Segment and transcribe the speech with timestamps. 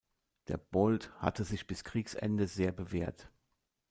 [0.47, 3.29] Der Bold hatte sich bis Kriegsende sehr bewährt.